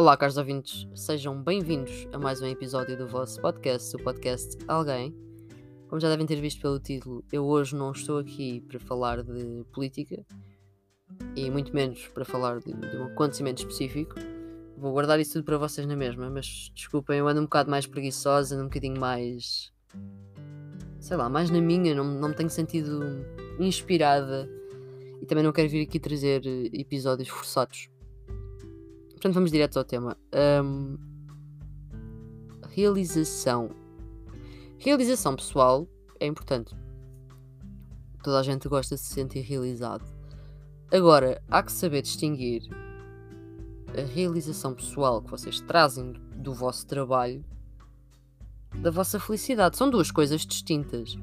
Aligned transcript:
Olá, 0.00 0.16
caros 0.16 0.38
ouvintes, 0.38 0.88
sejam 0.94 1.42
bem-vindos 1.42 2.08
a 2.10 2.18
mais 2.18 2.40
um 2.40 2.46
episódio 2.46 2.96
do 2.96 3.06
vosso 3.06 3.38
podcast, 3.38 3.94
o 3.94 4.02
podcast 4.02 4.56
Alguém. 4.66 5.14
Como 5.88 6.00
já 6.00 6.08
devem 6.08 6.24
ter 6.24 6.40
visto 6.40 6.58
pelo 6.62 6.80
título, 6.80 7.22
eu 7.30 7.44
hoje 7.44 7.76
não 7.76 7.92
estou 7.92 8.16
aqui 8.16 8.62
para 8.62 8.80
falar 8.80 9.22
de 9.22 9.62
política 9.70 10.24
e 11.36 11.50
muito 11.50 11.74
menos 11.74 12.08
para 12.08 12.24
falar 12.24 12.60
de, 12.60 12.72
de 12.72 12.96
um 12.96 13.08
acontecimento 13.08 13.58
específico. 13.58 14.14
Vou 14.74 14.90
guardar 14.90 15.20
isso 15.20 15.34
tudo 15.34 15.44
para 15.44 15.58
vocês 15.58 15.86
na 15.86 15.94
mesma, 15.94 16.30
mas 16.30 16.72
desculpem, 16.74 17.18
eu 17.18 17.28
ando 17.28 17.42
um 17.42 17.44
bocado 17.44 17.70
mais 17.70 17.86
preguiçosa, 17.86 18.54
ando 18.54 18.64
um 18.64 18.68
bocadinho 18.68 18.98
mais. 18.98 19.70
sei 20.98 21.18
lá, 21.18 21.28
mais 21.28 21.50
na 21.50 21.60
minha, 21.60 21.94
não, 21.94 22.04
não 22.04 22.30
me 22.30 22.34
tenho 22.34 22.48
sentido 22.48 23.02
inspirada 23.58 24.48
e 25.20 25.26
também 25.26 25.44
não 25.44 25.52
quero 25.52 25.68
vir 25.68 25.82
aqui 25.82 26.00
trazer 26.00 26.40
episódios 26.72 27.28
forçados. 27.28 27.90
Portanto, 29.20 29.34
vamos 29.34 29.50
direto 29.50 29.78
ao 29.78 29.84
tema. 29.84 30.16
Um, 30.64 30.96
realização. 32.70 33.68
Realização 34.78 35.36
pessoal 35.36 35.86
é 36.18 36.26
importante. 36.26 36.74
Toda 38.22 38.40
a 38.40 38.42
gente 38.42 38.66
gosta 38.66 38.94
de 38.94 39.00
se 39.02 39.12
sentir 39.12 39.40
realizado. 39.40 40.10
Agora, 40.90 41.42
há 41.50 41.62
que 41.62 41.70
saber 41.70 42.00
distinguir 42.00 42.62
a 43.88 44.06
realização 44.10 44.72
pessoal 44.72 45.20
que 45.20 45.30
vocês 45.30 45.60
trazem 45.60 46.14
do 46.36 46.54
vosso 46.54 46.86
trabalho 46.86 47.44
da 48.76 48.90
vossa 48.90 49.20
felicidade. 49.20 49.76
São 49.76 49.90
duas 49.90 50.10
coisas 50.10 50.46
distintas. 50.46 51.18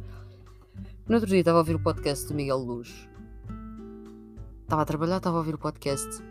No 1.08 1.16
outro 1.16 1.28
dia 1.28 1.40
estava 1.40 1.58
a 1.58 1.62
ouvir 1.62 1.74
o 1.74 1.80
podcast 1.80 2.28
do 2.28 2.36
Miguel 2.36 2.60
Luz. 2.60 3.10
Estava 4.62 4.84
a 4.84 4.86
trabalhar, 4.86 5.18
estava 5.18 5.38
a 5.38 5.40
ouvir 5.40 5.56
o 5.56 5.58
podcast 5.58 6.22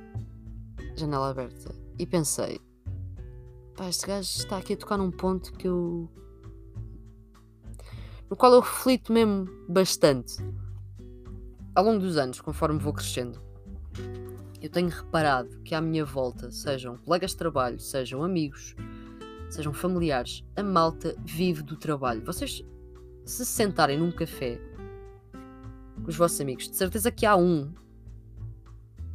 janela 0.97 1.31
aberta 1.31 1.75
e 1.99 2.07
pensei: 2.07 2.61
pá, 3.77 3.89
este 3.89 4.07
gajo 4.07 4.29
está 4.29 4.59
aqui 4.59 4.73
a 4.73 4.77
tocar 4.77 4.97
num 4.97 5.11
ponto 5.11 5.53
que 5.53 5.69
eu. 5.69 6.09
no 8.29 8.37
qual 8.37 8.53
eu 8.53 8.61
reflito 8.61 9.13
mesmo 9.13 9.47
bastante. 9.69 10.37
Ao 11.75 11.85
longo 11.85 12.01
dos 12.01 12.17
anos, 12.17 12.41
conforme 12.41 12.79
vou 12.79 12.95
crescendo, 12.95 13.39
eu 14.63 14.71
tenho 14.71 14.89
reparado 14.89 15.61
que 15.61 15.75
à 15.75 15.81
minha 15.81 16.07
volta, 16.07 16.51
sejam 16.51 16.97
colegas 16.97 17.33
de 17.33 17.37
trabalho, 17.37 17.79
sejam 17.79 18.25
amigos, 18.25 18.75
sejam 19.51 19.75
familiares, 19.75 20.43
a 20.57 20.63
malta 20.63 21.15
vive 21.23 21.63
do 21.63 21.77
trabalho. 21.77 22.25
Vocês, 22.25 22.65
se 23.27 23.45
sentarem 23.45 23.99
num 23.99 24.11
café 24.11 24.59
com 26.03 26.09
os 26.09 26.17
vossos 26.17 26.41
amigos, 26.41 26.71
de 26.71 26.77
certeza 26.77 27.11
que 27.11 27.27
há 27.27 27.37
um 27.37 27.75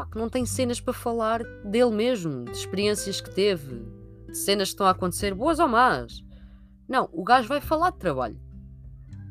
pá, 0.02 0.06
que 0.06 0.18
não 0.18 0.30
tem 0.30 0.46
cenas 0.46 0.80
para 0.80 0.94
falar 0.94 1.44
dele 1.64 1.92
mesmo, 1.92 2.46
de 2.46 2.52
experiências 2.52 3.22
que 3.22 3.30
teve, 3.30 3.86
de 4.28 4.38
cenas 4.38 4.70
que 4.70 4.74
estão 4.74 4.88
a 4.88 4.92
acontecer, 4.92 5.34
boas 5.34 5.60
ou 5.60 5.68
más. 5.68 6.24
Não, 6.88 7.10
o 7.14 7.24
gajo 7.24 7.48
vai 7.48 7.62
falar 7.62 7.92
de 7.92 8.00
trabalho. 8.00 8.40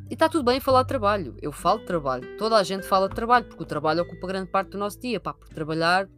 E 0.09 0.15
está 0.15 0.29
tudo 0.29 0.45
bem 0.45 0.61
falar 0.61 0.83
de 0.83 0.89
trabalho. 0.89 1.37
Eu 1.41 1.53
falo 1.53 1.81
de 1.81 1.87
trabalho. 1.87 2.37
Toda 2.37 2.57
a 2.57 2.63
gente 2.63 2.87
fala 2.87 3.09
de 3.09 3.15
trabalho, 3.15 3.47
porque 3.47 3.63
o 3.63 3.67
trabalho 3.67 4.03
ocupa 4.03 4.27
grande 4.27 4.51
parte 4.51 4.71
do 4.71 4.79
nosso 4.79 4.99
dia. 4.99 5.21
Pá, 5.21 5.33
porque 5.33 5.55
trabalhar 5.55 6.09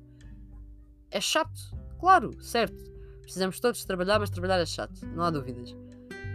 é 1.11 1.21
chato. 1.21 1.61
Claro, 2.01 2.31
certo. 2.43 2.83
Precisamos 3.21 3.61
todos 3.61 3.85
trabalhar, 3.85 4.19
mas 4.19 4.31
trabalhar 4.31 4.59
é 4.59 4.67
chato. 4.67 5.07
Não 5.15 5.25
há 5.25 5.31
dúvidas. 5.31 5.77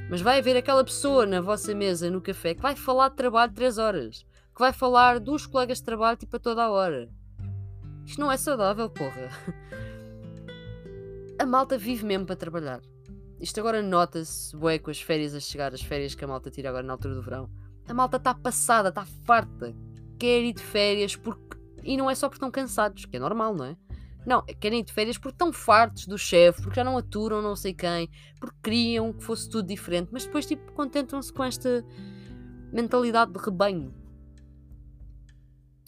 Mas 0.09 0.21
vai 0.21 0.39
haver 0.39 0.55
aquela 0.55 0.83
pessoa 0.83 1.25
na 1.25 1.41
vossa 1.41 1.73
mesa, 1.73 2.11
no 2.11 2.21
café, 2.21 2.53
que 2.53 2.61
vai 2.61 2.75
falar 2.75 3.09
de 3.09 3.15
trabalho 3.15 3.53
3 3.53 3.77
horas. 3.79 4.23
Que 4.53 4.59
vai 4.59 4.71
falar 4.71 5.19
dos 5.19 5.47
colegas 5.47 5.79
de 5.79 5.85
trabalho 5.85 6.17
tipo 6.17 6.35
a 6.35 6.39
toda 6.39 6.63
a 6.63 6.69
hora. 6.69 7.09
Isto 8.07 8.21
não 8.21 8.31
é 8.31 8.37
saudável, 8.37 8.89
porra. 8.89 9.29
A 11.37 11.45
malta 11.45 11.77
vive 11.77 12.05
mesmo 12.05 12.25
para 12.25 12.37
trabalhar. 12.37 12.81
Isto 13.37 13.59
agora 13.59 13.83
nota-se, 13.83 14.55
bué, 14.55 14.79
com 14.79 14.89
as 14.89 15.01
férias 15.01 15.35
a 15.35 15.41
chegar, 15.41 15.73
as 15.73 15.81
férias 15.81 16.15
que 16.15 16.23
a 16.23 16.27
malta 16.27 16.49
tira 16.49 16.69
agora 16.69 16.87
na 16.87 16.93
altura 16.93 17.13
do 17.13 17.21
verão. 17.21 17.49
A 17.85 17.93
malta 17.93 18.15
está 18.15 18.33
passada, 18.33 18.89
está 18.89 19.05
farta. 19.25 19.75
Quer 20.17 20.41
ir 20.41 20.53
de 20.53 20.63
férias 20.63 21.17
porque. 21.17 21.57
E 21.83 21.97
não 21.97 22.09
é 22.09 22.15
só 22.15 22.29
porque 22.29 22.37
estão 22.37 22.49
cansados, 22.49 23.05
que 23.05 23.17
é 23.17 23.19
normal, 23.19 23.53
não 23.53 23.65
é? 23.65 23.77
Não, 24.25 24.41
querem 24.59 24.79
ir 24.79 24.83
de 24.83 24.93
férias 24.93 25.17
porque 25.17 25.35
estão 25.35 25.51
fartos 25.51 26.07
do 26.07 26.17
chefe, 26.17 26.61
porque 26.61 26.77
já 26.77 26.85
não 26.85 26.97
aturam 26.97 27.41
não 27.41 27.57
sei 27.57 27.73
quem, 27.73 28.09
porque 28.39 28.55
queriam 28.63 29.11
que 29.11 29.23
fosse 29.23 29.49
tudo 29.49 29.67
diferente, 29.67 30.09
mas 30.13 30.25
depois, 30.25 30.45
tipo, 30.45 30.71
contentam-se 30.71 31.31
com 31.31 31.43
esta 31.43 31.85
mentalidade 32.71 33.33
de 33.33 33.39
rebanho. 33.39 33.93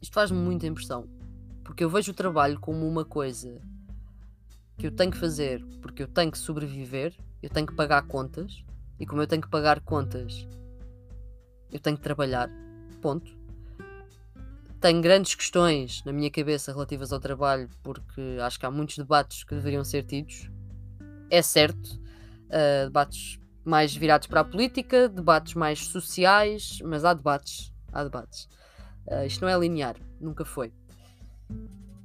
Isto 0.02 0.14
faz-me 0.14 0.38
muita 0.38 0.68
impressão. 0.68 1.19
Porque 1.70 1.84
eu 1.84 1.90
vejo 1.90 2.12
o 2.12 2.16
trabalho 2.16 2.60
como 2.60 2.88
uma 2.88 3.06
coisa 3.06 3.62
que 4.76 4.88
eu 4.88 4.92
tenho 4.92 5.12
que 5.12 5.20
fazer 5.20 5.64
porque 5.84 6.02
eu 6.02 6.08
tenho 6.08 6.32
que 6.32 6.38
sobreviver, 6.40 7.16
eu 7.44 7.50
tenho 7.52 7.68
que 7.68 7.76
pagar 7.76 8.02
contas, 8.08 8.66
e 9.00 9.06
como 9.06 9.22
eu 9.22 9.28
tenho 9.28 9.44
que 9.44 9.48
pagar 9.48 9.80
contas, 9.82 10.48
eu 11.72 11.80
tenho 11.80 11.96
que 11.96 12.02
trabalhar. 12.02 12.50
Ponto. 13.04 13.38
Tenho 14.82 15.00
grandes 15.00 15.36
questões 15.36 16.04
na 16.04 16.12
minha 16.12 16.32
cabeça 16.32 16.72
relativas 16.72 17.14
ao 17.14 17.20
trabalho, 17.20 17.70
porque 17.84 18.40
acho 18.42 18.60
que 18.60 18.66
há 18.66 18.72
muitos 18.72 18.98
debates 18.98 19.44
que 19.44 19.54
deveriam 19.54 19.84
ser 19.84 20.04
tidos. 20.04 20.50
É 21.30 21.44
certo, 21.44 21.86
uh, 22.48 22.86
debates 22.86 23.40
mais 23.64 23.96
virados 23.96 24.26
para 24.26 24.42
a 24.42 24.44
política, 24.44 25.08
debates 25.08 25.54
mais 25.54 25.86
sociais, 25.86 26.80
mas 26.84 27.06
há 27.06 27.14
debates. 27.14 27.72
Há 27.94 28.04
debates. 28.04 28.50
Uh, 29.06 29.24
isto 29.28 29.42
não 29.42 29.50
é 29.50 29.60
linear, 29.60 29.96
nunca 30.20 30.44
foi. 30.44 30.74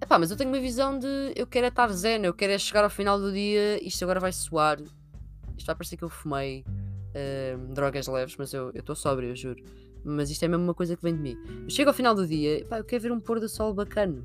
Epá, 0.05 0.19
mas 0.19 0.31
eu 0.31 0.37
tenho 0.37 0.50
uma 0.50 0.60
visão 0.60 0.99
de 0.99 1.32
eu 1.34 1.47
quero 1.47 1.65
é 1.65 1.69
estar 1.71 1.88
zen, 1.88 2.25
eu 2.25 2.34
quero 2.34 2.53
é 2.53 2.59
chegar 2.59 2.84
ao 2.84 2.91
final 2.91 3.19
do 3.19 3.32
dia, 3.32 3.82
isto 3.82 4.03
agora 4.05 4.21
vai 4.21 4.32
soar. 4.32 4.78
Isto 5.56 5.66
vai 5.66 5.75
parecer 5.75 5.97
que 5.97 6.05
eu 6.05 6.10
fumei 6.10 6.62
uh, 6.69 7.72
drogas 7.72 8.06
leves, 8.06 8.37
mas 8.37 8.53
eu 8.53 8.71
estou 8.75 8.94
sóbrio, 8.94 9.31
eu 9.31 9.37
juro. 9.37 9.65
Mas 10.05 10.28
isto 10.28 10.44
é 10.44 10.49
mesmo 10.49 10.62
uma 10.62 10.75
coisa 10.75 10.94
que 10.94 11.03
vem 11.03 11.16
de 11.16 11.22
mim. 11.22 11.38
Eu 11.62 11.71
chego 11.71 11.88
ao 11.88 11.94
final 11.94 12.15
do 12.15 12.27
dia, 12.27 12.59
epá, 12.60 12.78
eu 12.78 12.84
quero 12.84 13.03
ver 13.03 13.12
um 13.12 13.19
pôr 13.21 13.41
do 13.41 13.49
sol 13.49 13.72
bacana. 13.72 14.22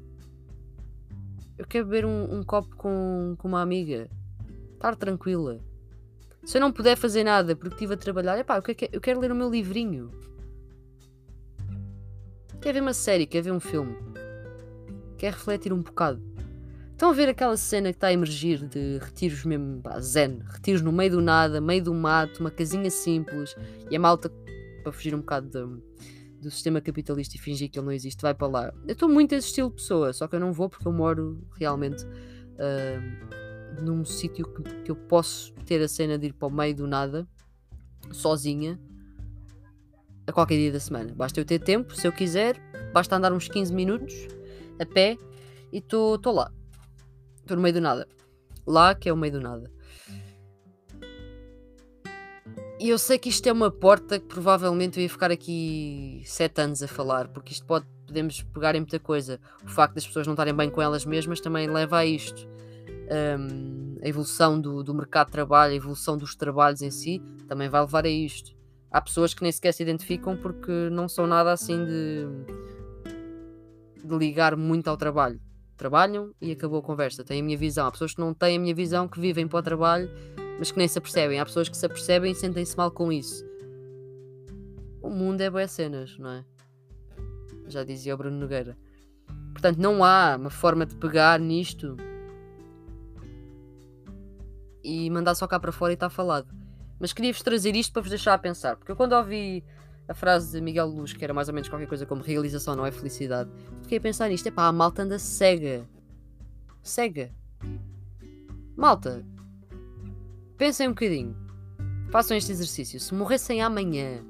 Eu 1.57 1.65
quero 1.65 1.85
beber 1.85 2.05
um, 2.05 2.39
um 2.39 2.43
copo 2.43 2.75
com, 2.75 3.35
com 3.37 3.47
uma 3.47 3.61
amiga. 3.61 4.09
Estar 4.73 4.97
tranquila. 4.97 5.61
Se 6.43 6.57
eu 6.57 6.61
não 6.61 6.73
puder 6.73 6.97
fazer 6.97 7.23
nada 7.23 7.55
porque 7.55 7.75
estive 7.75 7.93
a 7.93 7.97
trabalhar, 7.97 8.37
epá, 8.37 8.57
eu 8.57 8.61
quero, 8.61 8.91
eu 8.91 8.99
quero 8.99 9.19
ler 9.21 9.31
o 9.31 9.35
meu 9.35 9.49
livrinho. 9.49 10.11
Quer 12.59 12.73
ver 12.73 12.81
uma 12.81 12.93
série, 12.93 13.25
quer 13.25 13.41
ver 13.41 13.53
um 13.53 13.61
filme 13.61 14.08
quer 15.19 15.33
refletir 15.33 15.71
um 15.73 15.81
bocado. 15.81 16.23
Estão 16.91 17.11
a 17.11 17.13
ver 17.13 17.29
aquela 17.29 17.55
cena 17.55 17.91
que 17.91 17.97
está 17.97 18.07
a 18.07 18.13
emergir 18.13 18.65
de 18.67 18.97
retiros 18.97 19.45
mesmo, 19.45 19.81
pá, 19.81 19.99
zen, 19.99 20.39
retiros 20.45 20.81
no 20.81 20.91
meio 20.91 21.11
do 21.11 21.21
nada, 21.21 21.61
meio 21.61 21.83
do 21.83 21.93
mato, 21.93 22.39
uma 22.39 22.49
casinha 22.49 22.89
simples 22.89 23.55
e 23.89 23.95
a 23.95 23.99
malta, 23.99 24.31
para 24.83 24.91
fugir 24.91 25.13
um 25.13 25.19
bocado 25.19 25.49
do, 25.49 25.83
do 26.41 26.49
sistema 26.49 26.81
capitalista 26.81 27.35
e 27.35 27.39
fingir 27.39 27.69
que 27.69 27.77
ele 27.77 27.85
não 27.85 27.93
existe, 27.93 28.21
vai 28.21 28.33
para 28.33 28.47
lá. 28.47 28.73
Eu 28.85 28.93
estou 28.93 29.07
muito 29.07 29.33
esse 29.33 29.47
estilo 29.47 29.69
de 29.69 29.75
pessoa, 29.75 30.11
só 30.11 30.27
que 30.27 30.35
eu 30.35 30.39
não 30.39 30.51
vou 30.51 30.69
porque 30.69 30.87
eu 30.87 30.91
moro 30.91 31.41
realmente 31.57 32.03
uh, 32.05 33.81
num 33.81 34.03
sítio 34.03 34.45
que, 34.45 34.83
que 34.83 34.91
eu 34.91 34.95
posso 34.95 35.53
ter 35.65 35.81
a 35.81 35.87
cena 35.87 36.17
de 36.17 36.27
ir 36.27 36.33
para 36.33 36.47
o 36.47 36.51
meio 36.51 36.75
do 36.75 36.87
nada, 36.87 37.27
sozinha, 38.11 38.79
a 40.27 40.31
qualquer 40.31 40.55
dia 40.55 40.71
da 40.71 40.79
semana. 40.79 41.13
Basta 41.15 41.39
eu 41.39 41.45
ter 41.45 41.59
tempo, 41.59 41.95
se 41.95 42.05
eu 42.05 42.11
quiser, 42.11 42.57
basta 42.93 43.15
andar 43.15 43.31
uns 43.31 43.47
15 43.47 43.73
minutos 43.73 44.38
a 44.79 44.85
pé 44.85 45.17
e 45.71 45.77
estou 45.77 46.19
lá. 46.33 46.51
Estou 47.41 47.57
no 47.57 47.63
meio 47.63 47.73
do 47.73 47.81
nada. 47.81 48.07
Lá 48.65 48.95
que 48.95 49.09
é 49.09 49.13
o 49.13 49.17
meio 49.17 49.33
do 49.33 49.41
nada. 49.41 49.71
E 52.79 52.89
eu 52.89 52.97
sei 52.97 53.19
que 53.19 53.27
isto 53.27 53.45
é 53.45 53.51
uma 53.51 53.69
porta 53.69 54.19
que 54.19 54.25
provavelmente 54.25 54.97
eu 54.97 55.03
ia 55.03 55.09
ficar 55.09 55.29
aqui 55.31 56.21
sete 56.25 56.61
anos 56.61 56.81
a 56.81 56.87
falar, 56.87 57.27
porque 57.27 57.51
isto 57.51 57.65
pode, 57.65 57.85
podemos 58.07 58.41
pegar 58.41 58.73
em 58.73 58.79
muita 58.79 58.97
coisa. 58.99 59.37
O 59.65 59.67
facto 59.67 59.95
das 59.95 60.07
pessoas 60.07 60.25
não 60.25 60.33
estarem 60.33 60.53
bem 60.53 60.69
com 60.69 60.81
elas 60.81 61.05
mesmas 61.05 61.41
também 61.41 61.69
leva 61.69 61.97
a 61.97 62.05
isto. 62.05 62.47
Um, 63.37 63.97
a 64.01 64.07
evolução 64.07 64.61
do, 64.61 64.81
do 64.81 64.93
mercado 64.93 65.27
de 65.27 65.33
trabalho, 65.33 65.73
a 65.73 65.75
evolução 65.75 66.17
dos 66.17 66.35
trabalhos 66.35 66.81
em 66.81 66.89
si, 66.89 67.21
também 67.49 67.67
vai 67.67 67.81
levar 67.81 68.05
a 68.05 68.09
isto. 68.09 68.55
Há 68.89 69.01
pessoas 69.01 69.33
que 69.33 69.43
nem 69.43 69.51
sequer 69.51 69.73
se 69.73 69.83
identificam 69.83 70.37
porque 70.37 70.71
não 70.89 71.09
são 71.09 71.27
nada 71.27 71.51
assim 71.51 71.83
de 71.83 72.27
de 74.03 74.17
ligar 74.17 74.55
muito 74.55 74.87
ao 74.89 74.97
trabalho. 74.97 75.39
Trabalham 75.77 76.33
e 76.41 76.51
acabou 76.51 76.79
a 76.79 76.83
conversa. 76.83 77.23
Têm 77.23 77.41
a 77.41 77.43
minha 77.43 77.57
visão. 77.57 77.87
Há 77.87 77.91
pessoas 77.91 78.13
que 78.13 78.19
não 78.19 78.33
têm 78.33 78.57
a 78.57 78.59
minha 78.59 78.75
visão, 78.75 79.07
que 79.07 79.19
vivem 79.19 79.47
para 79.47 79.59
o 79.59 79.63
trabalho, 79.63 80.09
mas 80.57 80.71
que 80.71 80.77
nem 80.77 80.87
se 80.87 80.97
apercebem. 80.97 81.39
Há 81.39 81.45
pessoas 81.45 81.69
que 81.69 81.77
se 81.77 81.85
apercebem 81.85 82.31
e 82.31 82.35
sentem-se 82.35 82.75
mal 82.75 82.91
com 82.91 83.11
isso. 83.11 83.45
O 85.01 85.09
mundo 85.09 85.41
é 85.41 85.49
boas 85.49 85.71
cenas, 85.71 86.17
não 86.17 86.29
é? 86.31 86.45
Já 87.67 87.83
dizia 87.83 88.13
o 88.13 88.17
Bruno 88.17 88.37
Nogueira. 88.37 88.77
Portanto, 89.53 89.77
não 89.77 90.03
há 90.03 90.35
uma 90.37 90.49
forma 90.49 90.85
de 90.85 90.95
pegar 90.95 91.39
nisto 91.39 91.95
e 94.83 95.09
mandar 95.09 95.35
só 95.35 95.47
cá 95.47 95.59
para 95.59 95.71
fora 95.71 95.93
e 95.93 95.95
está 95.95 96.09
falado. 96.09 96.47
Mas 96.99 97.13
queria-vos 97.13 97.41
trazer 97.41 97.75
isto 97.75 97.93
para 97.93 98.01
vos 98.01 98.09
deixar 98.09 98.33
a 98.33 98.37
pensar, 98.37 98.75
porque 98.75 98.91
eu 98.91 98.95
quando 98.95 99.13
ouvi 99.13 99.63
a 100.09 100.13
frase 100.15 100.53
de 100.53 100.59
Miguel 100.59 100.87
Luz, 100.87 101.13
que 101.13 101.23
era 101.23 101.35
mais 101.35 101.47
ou 101.49 101.53
menos 101.53 101.69
qualquer 101.69 101.85
coisa 101.85 102.03
como 102.03 102.23
realização 102.23 102.75
não 102.75 102.83
é 102.83 102.91
felicidade, 102.91 103.51
fiquei 103.83 103.99
a 103.99 104.01
pensar 104.01 104.27
nisto, 104.27 104.47
é 104.47 104.51
pá, 104.51 104.65
a 104.65 104.71
malta 104.71 105.03
anda 105.03 105.19
cega. 105.19 105.87
Cega. 106.81 107.31
Malta, 108.75 109.23
pensem 110.57 110.87
um 110.87 110.91
bocadinho. 110.91 111.37
Façam 112.09 112.35
este 112.35 112.51
exercício. 112.51 112.99
Se 112.99 113.13
morressem 113.13 113.61
amanhã, 113.61 114.25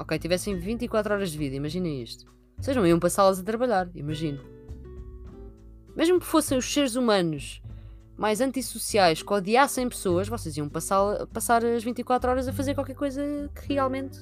ok, 0.00 0.18
tivessem 0.18 0.58
24 0.58 1.14
horas 1.14 1.30
de 1.30 1.38
vida, 1.38 1.54
imaginem 1.54 2.02
isto. 2.02 2.26
Vocês 2.58 2.76
não 2.76 2.84
iam 2.84 2.98
passá-las 2.98 3.38
a 3.38 3.44
trabalhar, 3.44 3.88
imagino. 3.94 4.40
Mesmo 5.94 6.18
que 6.18 6.26
fossem 6.26 6.58
os 6.58 6.72
seres 6.72 6.96
humanos 6.96 7.62
mais 8.18 8.40
antissociais 8.40 9.22
que 9.22 9.32
odiassem 9.32 9.88
pessoas, 9.88 10.26
vocês 10.26 10.56
iam 10.56 10.68
passar, 10.68 11.24
passar 11.28 11.64
as 11.64 11.84
24 11.84 12.28
horas 12.28 12.48
a 12.48 12.52
fazer 12.52 12.74
qualquer 12.74 12.96
coisa 12.96 13.22
que 13.54 13.72
realmente 13.72 14.18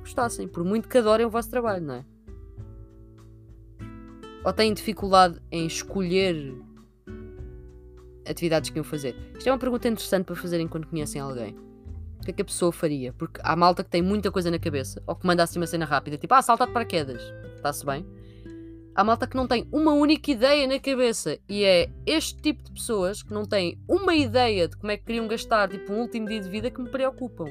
gostassem, 0.00 0.46
por 0.46 0.62
muito 0.62 0.86
que 0.86 0.98
adorem 0.98 1.24
o 1.24 1.30
vosso 1.30 1.48
trabalho, 1.48 1.82
não 1.82 1.94
é? 1.94 2.04
Ou 4.44 4.52
têm 4.52 4.72
dificuldade 4.74 5.40
em 5.50 5.66
escolher 5.66 6.54
atividades 8.28 8.68
que 8.68 8.78
iam 8.78 8.84
fazer? 8.84 9.16
Isto 9.34 9.48
é 9.48 9.52
uma 9.52 9.58
pergunta 9.58 9.88
interessante 9.88 10.26
para 10.26 10.36
fazerem 10.36 10.68
quando 10.68 10.86
conhecem 10.86 11.18
alguém. 11.18 11.56
O 12.20 12.24
que 12.24 12.30
é 12.30 12.34
que 12.34 12.42
a 12.42 12.44
pessoa 12.44 12.70
faria? 12.70 13.14
Porque 13.14 13.40
há 13.42 13.56
malta 13.56 13.82
que 13.82 13.88
tem 13.88 14.02
muita 14.02 14.30
coisa 14.30 14.50
na 14.50 14.58
cabeça, 14.58 15.02
ou 15.06 15.16
que 15.16 15.26
manda 15.26 15.42
assim 15.42 15.58
uma 15.58 15.66
cena 15.66 15.86
rápida, 15.86 16.18
tipo, 16.18 16.34
ah, 16.34 16.42
saltar 16.42 16.66
de 16.66 16.74
paraquedas, 16.74 17.22
está-se 17.56 17.86
bem? 17.86 18.06
Há 18.98 19.04
malta 19.04 19.28
que 19.28 19.36
não 19.36 19.46
tem 19.46 19.64
uma 19.70 19.92
única 19.92 20.28
ideia 20.28 20.66
na 20.66 20.80
cabeça. 20.80 21.38
E 21.48 21.62
é 21.62 21.88
este 22.04 22.34
tipo 22.42 22.64
de 22.64 22.72
pessoas 22.72 23.22
que 23.22 23.32
não 23.32 23.44
têm 23.44 23.78
uma 23.86 24.12
ideia 24.12 24.66
de 24.66 24.76
como 24.76 24.90
é 24.90 24.96
que 24.96 25.04
queriam 25.04 25.28
gastar 25.28 25.68
tipo, 25.68 25.92
um 25.92 26.00
último 26.00 26.26
dia 26.26 26.40
de 26.40 26.50
vida 26.50 26.68
que 26.68 26.82
me 26.82 26.88
preocupam. 26.88 27.44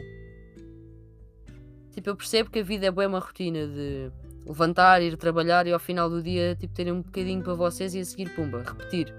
Tipo, 1.93 2.09
eu 2.09 2.17
percebo 2.17 2.49
que 2.51 2.59
a 2.59 2.63
vida 2.63 2.87
é 2.87 2.91
boa 2.91 3.07
uma 3.07 3.19
rotina 3.19 3.65
de 3.65 4.11
levantar, 4.45 5.01
ir 5.01 5.15
trabalhar 5.15 5.65
e 5.65 5.71
ao 5.71 5.79
final 5.79 6.09
do 6.09 6.21
dia 6.21 6.53
tipo, 6.59 6.73
terem 6.73 6.91
um 6.91 7.01
bocadinho 7.01 7.41
para 7.41 7.53
vocês 7.53 7.95
e 7.95 8.01
a 8.01 8.03
seguir, 8.03 8.35
pumba, 8.35 8.61
repetir. 8.61 9.15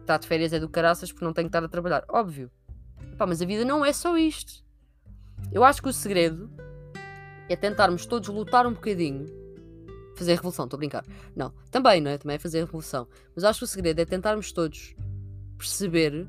Está 0.00 0.16
de 0.16 0.26
férias 0.26 0.54
é 0.54 0.58
do 0.58 0.66
caraças 0.66 1.12
porque 1.12 1.26
não 1.26 1.34
tenho 1.34 1.46
que 1.46 1.50
estar 1.50 1.62
a 1.62 1.68
trabalhar. 1.68 2.06
Óbvio. 2.08 2.50
Pá, 3.18 3.26
mas 3.26 3.42
a 3.42 3.44
vida 3.44 3.66
não 3.66 3.84
é 3.84 3.92
só 3.92 4.16
isto. 4.16 4.64
Eu 5.52 5.62
acho 5.62 5.82
que 5.82 5.90
o 5.90 5.92
segredo 5.92 6.50
é 7.50 7.54
tentarmos 7.54 8.06
todos 8.06 8.30
lutar 8.30 8.66
um 8.66 8.72
bocadinho 8.72 9.44
fazer 10.16 10.34
revolução, 10.34 10.64
estou 10.64 10.76
a 10.76 10.78
brincar. 10.78 11.04
Não, 11.34 11.52
também, 11.70 12.00
não 12.00 12.10
é? 12.10 12.18
Também 12.18 12.36
é 12.36 12.38
fazer 12.38 12.60
revolução. 12.60 13.06
Mas 13.34 13.44
acho 13.44 13.60
que 13.60 13.64
o 13.64 13.68
segredo 13.68 14.00
é 14.00 14.04
tentarmos 14.04 14.50
todos 14.52 14.96
perceber 15.56 16.26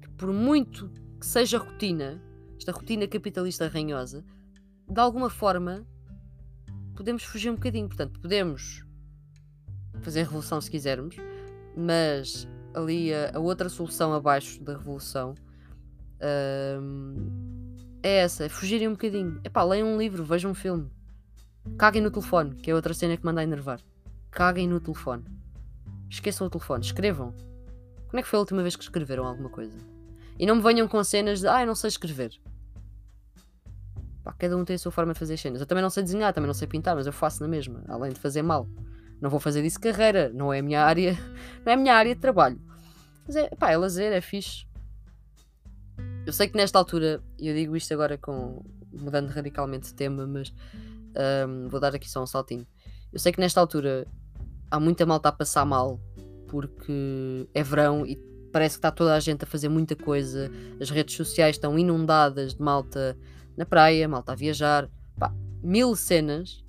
que, 0.00 0.08
por 0.10 0.32
muito 0.32 0.90
que 1.18 1.26
seja 1.26 1.58
rotina, 1.58 2.22
esta 2.56 2.72
rotina 2.72 3.06
capitalista 3.06 3.68
ranhosa, 3.68 4.24
de 4.88 5.00
alguma 5.00 5.30
forma 5.30 5.86
podemos 6.94 7.22
fugir 7.22 7.50
um 7.50 7.54
bocadinho. 7.54 7.88
Portanto, 7.88 8.20
podemos 8.20 8.84
fazer 10.00 10.22
revolução 10.22 10.60
se 10.60 10.70
quisermos, 10.70 11.16
mas 11.76 12.48
ali 12.74 13.12
a, 13.12 13.32
a 13.34 13.38
outra 13.38 13.68
solução 13.68 14.12
abaixo 14.12 14.62
da 14.62 14.76
revolução 14.76 15.34
hum, 16.80 17.76
é 18.02 18.18
essa, 18.18 18.44
é 18.44 18.48
fugirem 18.48 18.88
um 18.88 18.92
bocadinho. 18.92 19.40
Epá, 19.44 19.62
leiam 19.62 19.88
um 19.88 19.98
livro, 19.98 20.24
vejam 20.24 20.50
um 20.50 20.54
filme. 20.54 20.90
Caguem 21.78 22.02
no 22.02 22.10
telefone, 22.10 22.54
que 22.56 22.70
é 22.70 22.74
outra 22.74 22.94
cena 22.94 23.16
que 23.16 23.24
manda 23.24 23.40
a 23.40 23.44
enervar. 23.44 23.80
Caguem 24.30 24.66
no 24.66 24.80
telefone. 24.80 25.24
Esqueçam 26.08 26.46
o 26.46 26.50
telefone, 26.50 26.84
escrevam. 26.84 27.34
Quando 28.08 28.20
é 28.20 28.22
que 28.22 28.28
foi 28.28 28.38
a 28.38 28.40
última 28.40 28.62
vez 28.62 28.76
que 28.76 28.82
escreveram 28.82 29.26
alguma 29.26 29.50
coisa? 29.50 29.76
E 30.38 30.46
não 30.46 30.56
me 30.56 30.62
venham 30.62 30.88
com 30.88 31.02
cenas 31.04 31.40
de, 31.40 31.48
ah, 31.48 31.60
eu 31.60 31.66
não 31.66 31.74
sei 31.74 31.88
escrever. 31.88 32.32
Pá, 34.22 34.32
cada 34.32 34.56
um 34.56 34.64
tem 34.64 34.76
a 34.76 34.78
sua 34.78 34.92
forma 34.92 35.12
de 35.12 35.18
fazer 35.18 35.36
cenas. 35.36 35.60
Eu 35.60 35.66
também 35.66 35.82
não 35.82 35.90
sei 35.90 36.02
desenhar, 36.02 36.32
também 36.32 36.46
não 36.46 36.54
sei 36.54 36.66
pintar, 36.66 36.96
mas 36.96 37.06
eu 37.06 37.12
faço 37.12 37.42
na 37.42 37.48
mesma, 37.48 37.82
além 37.88 38.12
de 38.12 38.20
fazer 38.20 38.42
mal. 38.42 38.68
Não 39.20 39.30
vou 39.30 39.40
fazer 39.40 39.62
disso 39.62 39.80
carreira, 39.80 40.30
não 40.32 40.52
é 40.52 40.60
a 40.60 40.62
minha 40.62 40.82
área, 40.82 41.12
não 41.64 41.72
é 41.72 41.74
a 41.74 41.76
minha 41.76 41.94
área 41.94 42.14
de 42.14 42.20
trabalho. 42.20 42.60
Mas 43.26 43.36
é, 43.36 43.48
pá, 43.50 43.70
é 43.70 43.76
lazer, 43.76 44.12
é 44.12 44.20
fixe. 44.20 44.66
Eu 46.26 46.32
sei 46.32 46.48
que 46.48 46.56
nesta 46.56 46.78
altura, 46.78 47.22
e 47.38 47.48
eu 47.48 47.54
digo 47.54 47.76
isto 47.76 47.92
agora 47.92 48.18
com 48.18 48.64
mudando 48.92 49.28
radicalmente 49.28 49.88
de 49.88 49.94
tema, 49.94 50.26
mas 50.26 50.52
um, 51.16 51.68
vou 51.68 51.80
dar 51.80 51.94
aqui 51.94 52.08
só 52.08 52.22
um 52.22 52.26
saltinho. 52.26 52.66
Eu 53.12 53.18
sei 53.18 53.32
que 53.32 53.40
nesta 53.40 53.60
altura 53.60 54.06
há 54.70 54.78
muita 54.78 55.06
malta 55.06 55.28
a 55.28 55.32
passar 55.32 55.64
mal 55.64 56.00
porque 56.48 57.48
é 57.54 57.62
verão 57.62 58.06
e 58.06 58.16
parece 58.52 58.76
que 58.76 58.78
está 58.78 58.90
toda 58.90 59.14
a 59.14 59.20
gente 59.20 59.44
a 59.44 59.46
fazer 59.46 59.68
muita 59.68 59.96
coisa. 59.96 60.50
As 60.80 60.90
redes 60.90 61.14
sociais 61.14 61.56
estão 61.56 61.78
inundadas 61.78 62.54
de 62.54 62.62
malta 62.62 63.16
na 63.56 63.64
praia, 63.64 64.08
malta 64.08 64.32
a 64.32 64.34
viajar, 64.34 64.88
pá, 65.18 65.32
mil 65.62 65.94
cenas. 65.96 66.64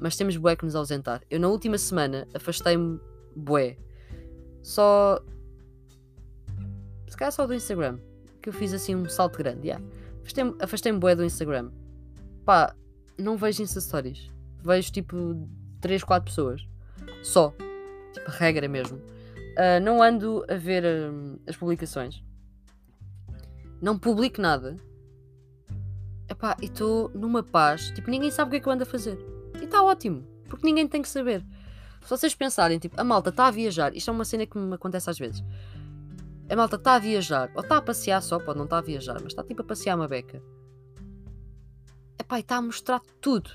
Mas 0.00 0.16
temos 0.16 0.36
bué 0.36 0.54
que 0.54 0.64
nos 0.64 0.76
ausentar. 0.76 1.22
Eu 1.30 1.40
na 1.40 1.48
última 1.48 1.76
semana 1.76 2.26
afastei-me 2.32 3.00
bué. 3.34 3.76
Só. 4.62 5.20
Se 7.08 7.16
calhar 7.16 7.32
só 7.32 7.46
do 7.46 7.54
Instagram. 7.54 7.98
Que 8.40 8.48
eu 8.48 8.52
fiz 8.52 8.72
assim 8.72 8.94
um 8.94 9.08
salto 9.08 9.38
grande. 9.38 9.66
Yeah. 9.66 9.84
Afastei-me 10.20 10.54
afastei 10.60 10.92
bué 10.92 11.16
do 11.16 11.24
Instagram 11.24 11.70
pá, 12.48 12.74
não 13.18 13.36
vejo 13.36 13.62
Insta 13.62 13.78
Stories. 13.78 14.30
Vejo 14.64 14.90
tipo 14.90 15.46
3, 15.82 16.02
4 16.02 16.30
pessoas. 16.30 16.66
Só. 17.22 17.50
Tipo, 18.14 18.30
regra 18.30 18.66
mesmo. 18.66 18.96
Uh, 18.96 19.78
não 19.82 20.02
ando 20.02 20.46
a 20.48 20.54
ver 20.54 20.82
uh, 20.82 21.38
as 21.46 21.54
publicações. 21.56 22.24
Não 23.82 23.98
publico 23.98 24.40
nada. 24.40 24.78
Epá, 26.26 26.56
e 26.62 26.64
estou 26.64 27.10
numa 27.10 27.42
paz. 27.42 27.90
Tipo, 27.90 28.10
ninguém 28.10 28.30
sabe 28.30 28.48
o 28.48 28.50
que 28.52 28.56
é 28.56 28.60
que 28.60 28.66
eu 28.66 28.72
ando 28.72 28.84
a 28.84 28.86
fazer. 28.86 29.18
E 29.60 29.64
está 29.64 29.82
ótimo. 29.82 30.26
Porque 30.48 30.66
ninguém 30.66 30.88
tem 30.88 31.02
que 31.02 31.08
saber. 31.08 31.44
Se 32.00 32.08
vocês 32.08 32.34
pensarem, 32.34 32.78
tipo, 32.78 32.98
a 32.98 33.04
malta 33.04 33.28
está 33.28 33.48
a 33.48 33.50
viajar. 33.50 33.94
Isto 33.94 34.10
é 34.10 34.14
uma 34.14 34.24
cena 34.24 34.46
que 34.46 34.56
me 34.56 34.74
acontece 34.74 35.10
às 35.10 35.18
vezes. 35.18 35.44
A 36.48 36.56
malta 36.56 36.76
está 36.76 36.94
a 36.94 36.98
viajar. 36.98 37.50
Ou 37.54 37.60
está 37.60 37.76
a 37.76 37.82
passear 37.82 38.22
só, 38.22 38.38
pode 38.38 38.56
não 38.56 38.64
estar 38.64 38.78
a 38.78 38.82
viajar. 38.82 39.20
Mas 39.22 39.32
está 39.32 39.44
tipo 39.44 39.60
a 39.60 39.64
passear 39.66 39.96
uma 39.96 40.08
beca 40.08 40.42
epá, 42.18 42.40
está 42.40 42.56
a 42.56 42.62
mostrar 42.62 43.00
tudo. 43.20 43.50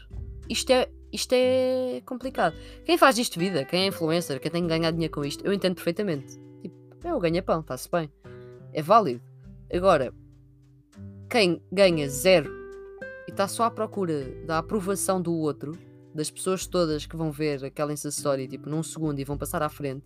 Isto 0.50 0.72
é, 0.72 0.90
isto 1.12 1.34
é 1.34 2.02
complicado. 2.06 2.56
Quem 2.86 2.98
faz 2.98 3.18
isto 3.18 3.40
vida, 3.40 3.66
quem 3.66 3.84
é 3.84 3.88
influencer, 3.88 4.40
quem 4.40 4.52
tem 4.52 4.64
que 4.64 4.70
ganhar 4.70 4.92
dinheiro 4.92 5.14
com 5.14 5.24
isto, 5.24 5.46
eu 5.46 5.54
entendo 5.54 5.76
perfeitamente. 5.76 6.40
Tipo, 6.62 6.76
é 7.04 7.14
o 7.14 7.20
ganha-pão, 7.20 7.62
está-se 7.62 7.90
bem. 7.90 8.12
É 8.72 8.82
válido. 8.82 9.22
Agora, 9.72 10.14
quem 11.30 11.62
ganha 11.72 12.08
zero 12.10 12.52
e 13.28 13.32
está 13.32 13.48
só 13.48 13.64
à 13.64 13.72
procura 13.72 14.26
da 14.46 14.60
aprovação 14.60 15.22
do 15.22 15.34
outro, 15.34 15.78
das 16.14 16.30
pessoas 16.30 16.68
todas 16.68 17.06
que 17.06 17.16
vão 17.16 17.32
ver 17.32 17.66
aquela 17.66 17.94
Story 17.94 18.48
tipo, 18.48 18.70
num 18.70 18.84
segundo 18.84 19.20
e 19.20 19.24
vão 19.24 19.38
passar 19.38 19.64
à 19.64 19.70
frente, 19.70 20.06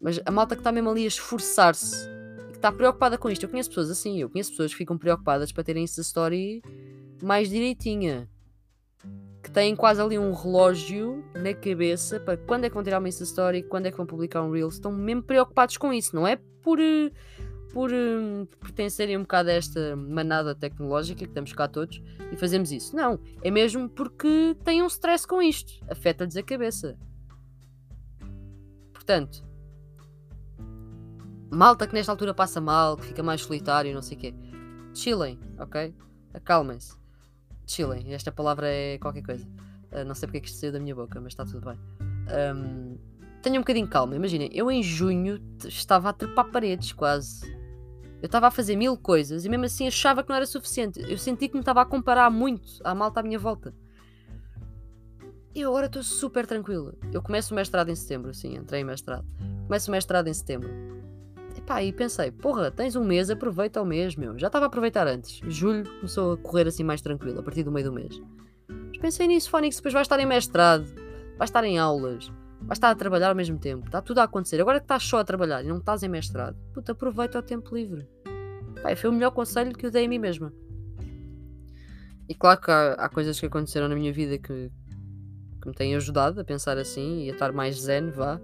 mas 0.00 0.20
a 0.24 0.30
malta 0.30 0.54
que 0.54 0.60
está 0.60 0.72
mesmo 0.72 0.90
ali 0.90 1.04
a 1.04 1.08
esforçar-se 1.08 2.09
está 2.60 2.70
preocupada 2.70 3.16
com 3.16 3.30
isto. 3.30 3.42
Eu 3.42 3.48
conheço 3.48 3.70
pessoas 3.70 3.90
assim, 3.90 4.20
eu 4.20 4.28
conheço 4.28 4.50
pessoas 4.50 4.70
que 4.70 4.76
ficam 4.76 4.96
preocupadas 4.96 5.50
para 5.50 5.64
terem 5.64 5.82
Insta 5.82 6.02
Story 6.02 6.62
mais 7.22 7.48
direitinha. 7.48 8.28
Que 9.42 9.50
têm 9.50 9.74
quase 9.74 10.02
ali 10.02 10.18
um 10.18 10.34
relógio 10.34 11.24
na 11.34 11.54
cabeça 11.54 12.20
para 12.20 12.36
quando 12.36 12.64
é 12.64 12.68
que 12.68 12.74
vão 12.74 12.84
tirar 12.84 12.98
uma 12.98 13.08
Insta 13.08 13.24
Story, 13.24 13.62
quando 13.62 13.86
é 13.86 13.90
que 13.90 13.96
vão 13.96 14.06
publicar 14.06 14.42
um 14.42 14.50
Reels. 14.50 14.74
Estão 14.74 14.92
mesmo 14.92 15.22
preocupados 15.22 15.78
com 15.78 15.90
isso, 15.90 16.14
não 16.14 16.26
é 16.26 16.36
por, 16.62 16.78
por 17.72 17.90
um, 17.90 18.46
pertencerem 18.60 19.16
um 19.16 19.22
bocado 19.22 19.48
a 19.48 19.54
esta 19.54 19.96
manada 19.96 20.54
tecnológica 20.54 21.20
que 21.20 21.30
estamos 21.30 21.54
cá 21.54 21.66
todos 21.66 22.02
e 22.30 22.36
fazemos 22.36 22.70
isso. 22.70 22.94
Não, 22.94 23.18
é 23.42 23.50
mesmo 23.50 23.88
porque 23.88 24.54
têm 24.62 24.82
um 24.82 24.86
stress 24.86 25.26
com 25.26 25.40
isto. 25.40 25.72
Afeta-lhes 25.88 26.36
a 26.36 26.42
cabeça. 26.42 26.98
Portanto, 28.92 29.49
malta 31.50 31.86
que 31.86 31.94
nesta 31.94 32.12
altura 32.12 32.32
passa 32.32 32.60
mal, 32.60 32.96
que 32.96 33.06
fica 33.06 33.22
mais 33.22 33.42
solitário, 33.42 33.94
não 33.94 34.02
sei 34.02 34.16
o 34.16 34.20
quê. 34.20 34.34
Chilem, 34.94 35.38
ok? 35.58 35.94
Acalmem-se 36.32 37.00
chilling. 37.70 38.12
Esta 38.12 38.32
palavra 38.32 38.68
é 38.68 38.98
qualquer 38.98 39.22
coisa. 39.22 39.46
Uh, 39.92 40.04
não 40.04 40.14
sei 40.14 40.26
porque 40.26 40.38
é 40.38 40.40
que 40.40 40.48
isto 40.48 40.58
saiu 40.58 40.72
da 40.72 40.80
minha 40.80 40.94
boca, 40.94 41.20
mas 41.20 41.32
está 41.32 41.44
tudo 41.44 41.64
bem. 41.64 41.78
Um, 42.54 42.98
tenham 43.42 43.58
um 43.58 43.62
bocadinho 43.62 43.86
de 43.86 43.92
calma. 43.92 44.14
Imaginem, 44.16 44.50
eu 44.52 44.70
em 44.70 44.82
junho 44.82 45.40
estava 45.64 46.10
a 46.10 46.12
trepar 46.12 46.50
paredes 46.50 46.92
quase. 46.92 47.48
Eu 48.20 48.26
estava 48.26 48.48
a 48.48 48.50
fazer 48.50 48.76
mil 48.76 48.96
coisas 48.98 49.44
e 49.44 49.48
mesmo 49.48 49.64
assim 49.64 49.86
achava 49.86 50.22
que 50.22 50.28
não 50.28 50.36
era 50.36 50.46
suficiente. 50.46 51.00
Eu 51.00 51.16
senti 51.16 51.48
que 51.48 51.54
me 51.54 51.60
estava 51.60 51.80
a 51.80 51.86
comparar 51.86 52.30
muito 52.30 52.70
à 52.84 52.94
malta 52.94 53.20
à 53.20 53.22
minha 53.22 53.38
volta. 53.38 53.74
E 55.54 55.64
agora 55.64 55.86
estou 55.86 56.02
super 56.02 56.46
tranquila. 56.46 56.94
Eu 57.12 57.22
começo 57.22 57.52
o 57.52 57.56
mestrado 57.56 57.88
em 57.88 57.94
setembro, 57.94 58.32
sim, 58.34 58.56
entrei 58.56 58.82
em 58.82 58.84
mestrado. 58.84 59.26
Começo 59.66 59.90
o 59.90 59.92
mestrado 59.92 60.28
em 60.28 60.34
setembro. 60.34 60.99
Epá, 61.70 61.84
e 61.84 61.92
pensei, 61.92 62.32
porra, 62.32 62.68
tens 62.68 62.96
um 62.96 63.04
mês, 63.04 63.30
aproveita 63.30 63.80
o 63.80 63.86
mês, 63.86 64.16
meu. 64.16 64.36
Já 64.36 64.48
estava 64.48 64.64
a 64.64 64.66
aproveitar 64.66 65.06
antes. 65.06 65.40
Julho 65.46 65.84
começou 65.84 66.32
a 66.32 66.36
correr 66.36 66.66
assim 66.66 66.82
mais 66.82 67.00
tranquilo, 67.00 67.38
a 67.38 67.42
partir 67.44 67.62
do 67.62 67.70
meio 67.70 67.86
do 67.86 67.92
mês. 67.92 68.20
Mas 68.68 68.98
pensei 68.98 69.28
nisso, 69.28 69.48
Fónix, 69.48 69.76
depois 69.76 69.94
vai 69.94 70.02
estar 70.02 70.18
em 70.18 70.26
mestrado, 70.26 70.84
vai 71.38 71.44
estar 71.44 71.62
em 71.62 71.78
aulas, 71.78 72.26
vai 72.62 72.72
estar 72.72 72.90
a 72.90 72.94
trabalhar 72.96 73.28
ao 73.28 73.36
mesmo 73.36 73.56
tempo. 73.56 73.86
Está 73.86 74.02
tudo 74.02 74.18
a 74.18 74.24
acontecer. 74.24 74.60
Agora 74.60 74.80
que 74.80 74.84
estás 74.84 75.04
só 75.04 75.20
a 75.20 75.24
trabalhar 75.24 75.62
e 75.62 75.68
não 75.68 75.78
estás 75.78 76.02
em 76.02 76.08
mestrado, 76.08 76.56
puta, 76.74 76.90
aproveita 76.90 77.38
o 77.38 77.42
tempo 77.42 77.72
livre. 77.72 78.04
Pai, 78.82 78.96
foi 78.96 79.08
o 79.08 79.12
melhor 79.12 79.30
conselho 79.30 79.72
que 79.72 79.86
eu 79.86 79.92
dei 79.92 80.06
a 80.06 80.08
mim 80.08 80.18
mesma. 80.18 80.52
E 82.28 82.34
claro 82.34 82.60
que 82.60 82.70
há, 82.72 82.94
há 82.94 83.08
coisas 83.08 83.38
que 83.38 83.46
aconteceram 83.46 83.86
na 83.86 83.94
minha 83.94 84.12
vida 84.12 84.38
que, 84.38 84.72
que 85.62 85.68
me 85.68 85.74
têm 85.74 85.94
ajudado 85.94 86.40
a 86.40 86.44
pensar 86.44 86.78
assim 86.78 87.26
e 87.26 87.30
a 87.30 87.32
estar 87.32 87.52
mais 87.52 87.80
zen, 87.80 88.10
vá. 88.10 88.40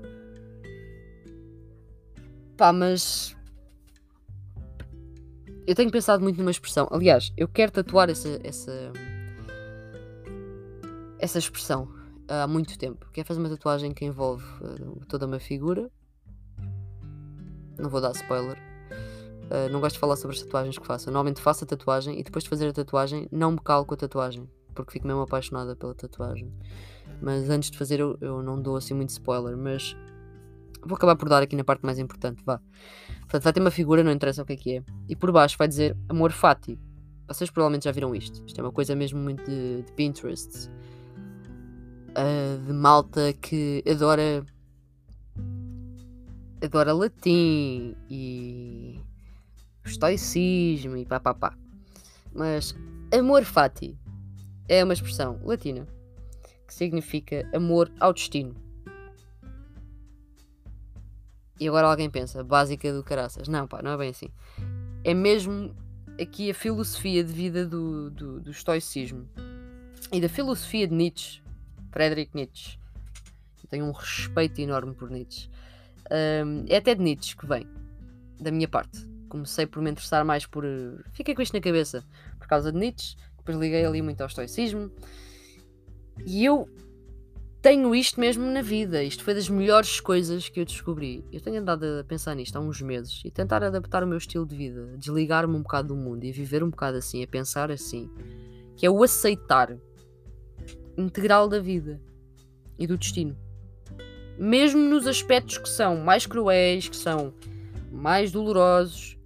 Pá, 2.56 2.72
mas. 2.72 3.36
Eu 5.66 5.74
tenho 5.74 5.90
pensado 5.90 6.22
muito 6.22 6.38
numa 6.38 6.50
expressão. 6.50 6.88
Aliás, 6.90 7.32
eu 7.36 7.48
quero 7.48 7.72
tatuar 7.72 8.08
essa. 8.08 8.40
essa, 8.42 8.92
essa 11.18 11.38
expressão 11.38 11.88
há 12.28 12.46
muito 12.46 12.78
tempo. 12.78 13.06
Quero 13.12 13.26
fazer 13.26 13.40
uma 13.40 13.48
tatuagem 13.48 13.92
que 13.92 14.04
envolve 14.04 14.44
uh, 14.62 15.06
toda 15.06 15.26
uma 15.26 15.38
figura. 15.38 15.90
Não 17.78 17.90
vou 17.90 18.00
dar 18.00 18.12
spoiler. 18.12 18.56
Uh, 19.46 19.70
não 19.70 19.80
gosto 19.80 19.94
de 19.94 20.00
falar 20.00 20.16
sobre 20.16 20.36
as 20.36 20.42
tatuagens 20.42 20.78
que 20.78 20.86
faço. 20.86 21.06
Normalmente 21.06 21.40
faço 21.40 21.64
a 21.64 21.66
tatuagem 21.66 22.18
e 22.18 22.22
depois 22.22 22.44
de 22.44 22.50
fazer 22.50 22.68
a 22.68 22.72
tatuagem 22.72 23.28
não 23.30 23.52
me 23.52 23.58
calo 23.58 23.84
com 23.84 23.94
a 23.94 23.96
tatuagem. 23.96 24.48
Porque 24.74 24.92
fico 24.92 25.06
mesmo 25.06 25.22
apaixonada 25.22 25.76
pela 25.76 25.94
tatuagem. 25.94 26.52
Mas 27.20 27.48
antes 27.48 27.70
de 27.70 27.78
fazer 27.78 28.00
eu, 28.00 28.16
eu 28.20 28.42
não 28.42 28.60
dou 28.60 28.76
assim 28.76 28.94
muito 28.94 29.10
spoiler. 29.10 29.56
Mas 29.56 29.96
vou 30.86 30.96
acabar 30.96 31.16
por 31.16 31.28
dar 31.28 31.42
aqui 31.42 31.56
na 31.56 31.64
parte 31.64 31.84
mais 31.84 31.98
importante. 31.98 32.42
Vá. 32.44 32.60
Portanto, 33.20 33.42
vai 33.42 33.52
ter 33.52 33.60
uma 33.60 33.70
figura, 33.70 34.02
não 34.02 34.12
interessa 34.12 34.42
o 34.42 34.46
que 34.46 34.52
é 34.52 34.56
que 34.56 34.76
é. 34.76 34.82
E 35.08 35.16
por 35.16 35.32
baixo 35.32 35.56
vai 35.58 35.68
dizer 35.68 35.96
Amor 36.08 36.32
Fati. 36.32 36.78
Vocês 37.28 37.50
provavelmente 37.50 37.84
já 37.84 37.92
viram 37.92 38.14
isto. 38.14 38.42
Isto 38.46 38.60
é 38.60 38.64
uma 38.64 38.72
coisa 38.72 38.94
mesmo 38.94 39.18
muito 39.18 39.44
de, 39.44 39.82
de 39.82 39.92
Pinterest. 39.92 40.70
Uh, 42.10 42.64
de 42.64 42.72
malta 42.72 43.32
que 43.34 43.84
adora 43.86 44.46
adora 46.64 46.94
latim 46.94 47.94
e 48.08 48.98
estoicismo 49.84 50.96
e 50.96 51.04
pá 51.04 51.20
pá 51.20 51.34
pá. 51.34 51.54
Mas 52.34 52.74
amor 53.12 53.44
fati 53.44 53.98
é 54.68 54.82
uma 54.82 54.94
expressão 54.94 55.38
latina 55.44 55.86
que 56.66 56.74
significa 56.74 57.48
amor 57.54 57.90
ao 58.00 58.12
destino. 58.12 58.65
E 61.58 61.68
agora 61.68 61.88
alguém 61.88 62.10
pensa, 62.10 62.44
básica 62.44 62.92
do 62.92 63.02
caraças. 63.02 63.48
Não, 63.48 63.66
pá, 63.66 63.82
não 63.82 63.92
é 63.92 63.96
bem 63.96 64.10
assim. 64.10 64.28
É 65.02 65.14
mesmo 65.14 65.74
aqui 66.20 66.50
a 66.50 66.54
filosofia 66.54 67.22
de 67.24 67.32
vida 67.32 67.66
do, 67.66 68.10
do, 68.10 68.40
do 68.40 68.50
estoicismo 68.50 69.28
e 70.12 70.20
da 70.20 70.28
filosofia 70.28 70.86
de 70.86 70.94
Nietzsche, 70.94 71.42
Friedrich 71.92 72.30
Nietzsche. 72.34 72.78
Eu 73.62 73.68
tenho 73.68 73.86
um 73.86 73.92
respeito 73.92 74.60
enorme 74.60 74.94
por 74.94 75.10
Nietzsche. 75.10 75.48
Um, 76.10 76.64
é 76.68 76.76
até 76.76 76.94
de 76.94 77.02
Nietzsche 77.02 77.36
que 77.36 77.46
vem, 77.46 77.66
da 78.40 78.50
minha 78.50 78.68
parte 78.68 79.16
comecei 79.28 79.66
por 79.66 79.82
me 79.82 79.90
interessar 79.90 80.24
mais 80.24 80.46
por. 80.46 80.64
Eh, 80.64 81.02
fiquei 81.12 81.34
com 81.34 81.42
isto 81.42 81.52
na 81.52 81.60
cabeça 81.60 82.04
por 82.38 82.46
causa 82.46 82.72
de 82.72 82.78
Nietzsche, 82.78 83.16
depois 83.36 83.56
liguei 83.58 83.84
ali 83.84 84.02
muito 84.02 84.20
ao 84.20 84.26
estoicismo. 84.26 84.90
E 86.24 86.44
eu 86.44 86.68
tenho 87.66 87.92
isto 87.96 88.20
mesmo 88.20 88.46
na 88.46 88.62
vida. 88.62 89.02
Isto 89.02 89.24
foi 89.24 89.34
das 89.34 89.48
melhores 89.48 89.98
coisas 89.98 90.48
que 90.48 90.60
eu 90.60 90.64
descobri. 90.64 91.24
Eu 91.32 91.40
tenho 91.40 91.60
andado 91.60 91.84
a 91.98 92.04
pensar 92.04 92.32
nisto 92.36 92.54
há 92.54 92.60
uns 92.60 92.80
meses 92.80 93.20
e 93.24 93.30
tentar 93.30 93.64
adaptar 93.64 94.04
o 94.04 94.06
meu 94.06 94.18
estilo 94.18 94.46
de 94.46 94.54
vida, 94.54 94.94
desligar-me 94.96 95.56
um 95.56 95.62
bocado 95.62 95.88
do 95.88 95.96
mundo 95.96 96.22
e 96.22 96.30
viver 96.30 96.62
um 96.62 96.70
bocado 96.70 96.96
assim, 96.96 97.24
a 97.24 97.26
pensar 97.26 97.72
assim, 97.72 98.08
que 98.76 98.86
é 98.86 98.90
o 98.90 99.02
aceitar 99.02 99.76
integral 100.96 101.48
da 101.48 101.58
vida 101.58 102.00
e 102.78 102.86
do 102.86 102.96
destino. 102.96 103.36
Mesmo 104.38 104.80
nos 104.88 105.04
aspectos 105.04 105.58
que 105.58 105.68
são 105.68 105.96
mais 105.96 106.24
cruéis, 106.24 106.88
que 106.88 106.96
são 106.96 107.34
mais 107.90 108.30
dolorosos, 108.30 109.18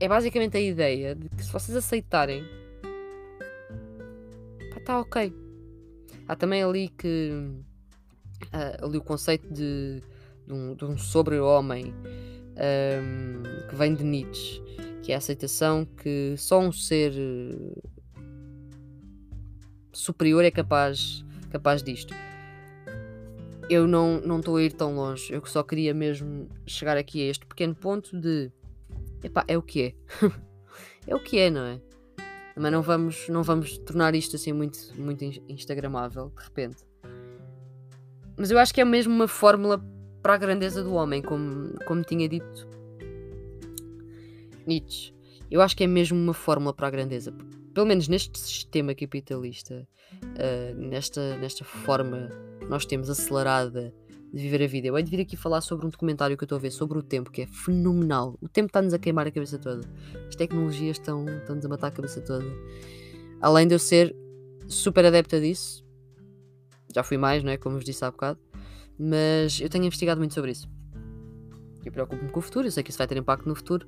é 0.00 0.08
basicamente 0.08 0.56
a 0.56 0.60
ideia 0.60 1.14
de 1.14 1.28
que 1.28 1.44
se 1.44 1.52
vocês 1.52 1.76
aceitarem, 1.76 2.44
está 4.76 4.98
ok. 4.98 5.41
Há 6.32 6.36
também 6.36 6.62
ali 6.62 6.88
que 6.88 7.30
uh, 8.46 8.86
ali 8.86 8.96
o 8.96 9.02
conceito 9.02 9.52
de, 9.52 10.02
de 10.46 10.52
um, 10.54 10.74
de 10.74 10.82
um 10.82 10.96
sobre-homem 10.96 11.92
um, 11.92 13.68
que 13.68 13.76
vem 13.76 13.94
de 13.94 14.02
Nietzsche, 14.02 14.62
que 15.02 15.12
é 15.12 15.14
a 15.14 15.18
aceitação 15.18 15.84
que 15.84 16.34
só 16.38 16.58
um 16.58 16.72
ser 16.72 17.12
superior 19.92 20.42
é 20.42 20.50
capaz, 20.50 21.22
capaz 21.50 21.82
disto. 21.82 22.14
Eu 23.68 23.86
não 23.86 24.38
estou 24.38 24.56
a 24.56 24.62
ir 24.62 24.72
tão 24.72 24.94
longe, 24.94 25.30
eu 25.30 25.44
só 25.44 25.62
queria 25.62 25.92
mesmo 25.92 26.48
chegar 26.66 26.96
aqui 26.96 27.20
a 27.20 27.30
este 27.30 27.44
pequeno 27.44 27.74
ponto 27.74 28.18
de 28.18 28.50
Epá, 29.22 29.44
é 29.46 29.58
o 29.58 29.62
que 29.62 29.82
é. 29.82 29.94
é 31.06 31.14
o 31.14 31.22
que 31.22 31.38
é, 31.38 31.50
não 31.50 31.66
é? 31.66 31.91
Mas 32.56 32.72
não 32.72 32.82
vamos, 32.82 33.28
não 33.28 33.42
vamos 33.42 33.78
tornar 33.78 34.14
isto 34.14 34.36
assim 34.36 34.52
muito, 34.52 34.78
muito 34.96 35.24
instagramável, 35.48 36.30
de 36.36 36.44
repente. 36.44 36.84
Mas 38.36 38.50
eu 38.50 38.58
acho 38.58 38.74
que 38.74 38.80
é 38.80 38.84
mesmo 38.84 39.14
uma 39.14 39.28
fórmula 39.28 39.82
para 40.22 40.34
a 40.34 40.36
grandeza 40.36 40.82
do 40.82 40.94
homem, 40.94 41.22
como, 41.22 41.74
como 41.86 42.02
tinha 42.02 42.28
dito 42.28 42.68
Nietzsche. 44.66 45.14
Eu 45.50 45.60
acho 45.60 45.76
que 45.76 45.84
é 45.84 45.86
mesmo 45.86 46.18
uma 46.18 46.34
fórmula 46.34 46.72
para 46.72 46.86
a 46.86 46.90
grandeza. 46.90 47.34
Pelo 47.74 47.86
menos 47.86 48.08
neste 48.08 48.38
sistema 48.38 48.94
capitalista, 48.94 49.86
uh, 50.22 50.74
nesta, 50.74 51.36
nesta 51.38 51.64
forma 51.64 52.28
nós 52.68 52.86
temos 52.86 53.10
acelerada 53.10 53.94
de 54.32 54.42
viver 54.42 54.62
a 54.64 54.66
vida. 54.66 54.88
Eu 54.88 54.96
hei 54.96 55.04
de 55.04 55.10
vir 55.10 55.20
aqui 55.20 55.36
falar 55.36 55.60
sobre 55.60 55.86
um 55.86 55.90
documentário 55.90 56.36
que 56.36 56.42
eu 56.42 56.46
estou 56.46 56.56
a 56.56 56.60
ver 56.60 56.70
sobre 56.70 56.98
o 56.98 57.02
tempo, 57.02 57.30
que 57.30 57.42
é 57.42 57.46
fenomenal. 57.46 58.38
O 58.40 58.48
tempo 58.48 58.68
está-nos 58.68 58.94
a 58.94 58.98
queimar 58.98 59.26
a 59.26 59.30
cabeça 59.30 59.58
toda. 59.58 59.86
As 60.26 60.34
tecnologias 60.34 60.98
estão, 60.98 61.26
estão-nos 61.28 61.64
a 61.64 61.68
matar 61.68 61.88
a 61.88 61.90
cabeça 61.90 62.20
toda. 62.22 62.46
Além 63.40 63.68
de 63.68 63.74
eu 63.74 63.78
ser 63.78 64.16
super 64.66 65.04
adepta 65.04 65.38
disso, 65.38 65.84
já 66.94 67.02
fui 67.02 67.18
mais, 67.18 67.44
não 67.44 67.52
é? 67.52 67.58
Como 67.58 67.76
vos 67.76 67.84
disse 67.84 68.04
há 68.04 68.10
bocado, 68.10 68.40
mas 68.98 69.60
eu 69.60 69.68
tenho 69.68 69.84
investigado 69.84 70.18
muito 70.18 70.32
sobre 70.32 70.52
isso. 70.52 70.68
Eu 71.84 71.92
preocupo-me 71.92 72.30
com 72.30 72.38
o 72.38 72.42
futuro, 72.42 72.66
eu 72.66 72.70
sei 72.70 72.82
que 72.82 72.90
isso 72.90 72.98
vai 72.98 73.06
ter 73.06 73.18
impacto 73.18 73.46
no 73.46 73.54
futuro, 73.54 73.86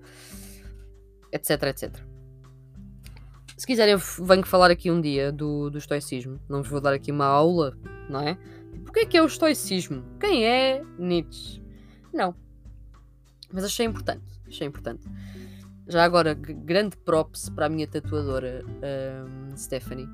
etc, 1.32 1.62
etc. 1.64 2.02
Se 3.56 3.66
quiserem, 3.66 3.96
venho 3.96 4.44
falar 4.44 4.70
aqui 4.70 4.90
um 4.90 5.00
dia 5.00 5.30
do, 5.30 5.70
do 5.70 5.78
estoicismo. 5.78 6.40
Não 6.48 6.60
vos 6.60 6.68
vou 6.68 6.80
dar 6.80 6.92
aqui 6.92 7.12
uma 7.12 7.26
aula, 7.26 7.76
não 8.10 8.20
é? 8.20 8.36
O 8.88 8.92
que 8.92 9.00
é 9.00 9.06
que 9.06 9.16
é 9.16 9.22
o 9.22 9.26
estoicismo? 9.26 10.04
Quem 10.20 10.46
é 10.46 10.82
Nietzsche? 10.98 11.62
Não. 12.12 12.34
Mas 13.52 13.64
achei 13.64 13.86
importante. 13.86 14.24
Achei 14.46 14.66
importante. 14.66 15.04
Já 15.86 16.04
agora, 16.04 16.34
grande 16.34 16.96
props 16.96 17.48
para 17.50 17.66
a 17.66 17.68
minha 17.68 17.86
tatuadora 17.86 18.64
um, 18.66 19.56
Stephanie. 19.56 20.08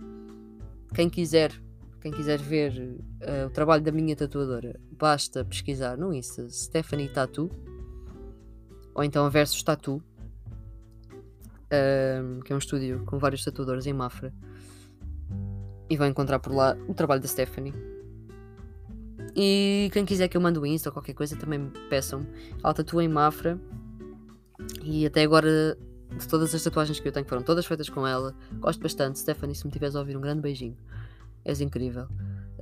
Quem 0.94 1.08
quiser, 1.08 1.52
quem 2.00 2.10
quiser 2.10 2.38
ver 2.38 2.72
uh, 3.22 3.46
o 3.46 3.50
trabalho 3.50 3.82
da 3.82 3.92
minha 3.92 4.16
tatuadora, 4.16 4.78
basta 4.98 5.44
pesquisar 5.44 5.96
no 5.96 6.12
Insta 6.12 6.48
Stephanie 6.50 7.08
Tattoo 7.08 7.48
ou 8.94 9.04
então 9.04 9.30
Versus 9.30 9.62
Tattoo, 9.62 10.02
um, 11.72 12.40
que 12.40 12.52
é 12.52 12.56
um 12.56 12.58
estúdio 12.58 13.04
com 13.06 13.18
vários 13.18 13.44
tatuadores 13.44 13.86
em 13.86 13.92
Mafra. 13.92 14.34
E 15.88 15.96
vai 15.96 16.08
encontrar 16.08 16.40
por 16.40 16.52
lá 16.52 16.76
o 16.88 16.94
trabalho 16.94 17.20
da 17.20 17.28
Stephanie 17.28 17.74
e 19.34 19.90
quem 19.92 20.04
quiser 20.04 20.28
que 20.28 20.36
eu 20.36 20.40
mande 20.40 20.58
o 20.58 20.66
Insta 20.66 20.88
ou 20.88 20.92
qualquer 20.92 21.14
coisa 21.14 21.36
também 21.36 21.70
peçam. 21.88 22.26
Ela 22.62 22.74
tatua 22.74 23.04
em 23.04 23.08
Mafra. 23.08 23.60
E 24.82 25.06
até 25.06 25.22
agora, 25.22 25.76
de 26.16 26.28
todas 26.28 26.54
as 26.54 26.62
tatuagens 26.62 27.00
que 27.00 27.08
eu 27.08 27.12
tenho, 27.12 27.26
foram 27.26 27.42
todas 27.42 27.66
feitas 27.66 27.88
com 27.88 28.06
ela. 28.06 28.34
Gosto 28.54 28.80
bastante. 28.80 29.18
Stephanie, 29.18 29.54
se 29.54 29.66
me 29.66 29.72
tiveres 29.72 29.96
a 29.96 30.00
ouvir, 30.00 30.16
um 30.16 30.20
grande 30.20 30.40
beijinho. 30.40 30.76
És 31.44 31.60
incrível. 31.60 32.06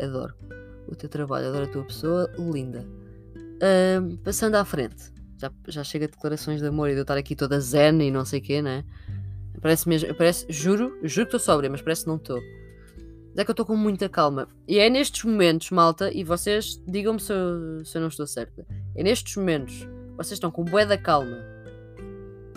Adoro 0.01 0.35
o 0.87 0.95
teu 0.95 1.09
trabalho, 1.09 1.49
adoro 1.49 1.65
a 1.65 1.69
tua 1.69 1.85
pessoa. 1.85 2.31
Linda. 2.39 2.87
Passando 4.25 4.55
à 4.55 4.65
frente. 4.65 5.13
Já, 5.39 5.53
já 5.69 5.85
chega 5.85 6.07
de 6.07 6.13
declarações 6.13 6.61
de 6.61 6.67
amor 6.67 6.89
e 6.89 6.93
de 6.93 6.99
eu 6.99 7.03
estar 7.03 7.17
aqui 7.17 7.37
toda 7.37 7.61
zen 7.61 8.03
e 8.03 8.11
não 8.11 8.25
sei 8.25 8.41
o 8.41 8.43
quê, 8.43 8.61
né? 8.61 8.85
Parece 9.61 9.89
mesmo, 9.89 10.15
parece, 10.15 10.47
juro, 10.49 10.99
juro 11.03 11.27
que 11.27 11.37
estou 11.37 11.41
sóbria, 11.41 11.69
mas 11.69 11.83
parece 11.83 12.03
que 12.03 12.09
não 12.09 12.17
estou 12.17 12.41
é 13.41 13.45
que 13.45 13.51
eu 13.51 13.53
estou 13.53 13.67
com 13.67 13.77
muita 13.77 14.09
calma. 14.09 14.49
E 14.67 14.79
é 14.79 14.91
nestes 14.91 15.25
momentos, 15.25 15.71
malta, 15.71 16.13
e 16.13 16.25
vocês 16.25 16.83
digam-me 16.87 17.21
se, 17.21 17.33
se, 17.85 17.97
eu 17.97 18.01
não 18.01 18.09
estou 18.09 18.27
certa. 18.27 18.67
É 18.95 19.03
nestes 19.03 19.37
momentos, 19.37 19.87
vocês 20.17 20.33
estão 20.33 20.51
com 20.51 20.65
bué 20.65 20.85
da 20.85 20.99
calma, 20.99 21.39